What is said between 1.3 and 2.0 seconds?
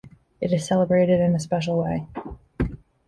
a special